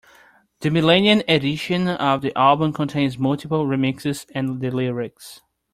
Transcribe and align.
The 0.61 0.71
millennium 0.71 1.21
edition 1.27 1.87
of 1.87 2.23
the 2.23 2.35
album 2.35 2.73
contains 2.73 3.19
multiple 3.19 3.67
remixes 3.67 4.25
and 4.33 4.59
the 4.59 4.71
lyrics. 4.71 5.41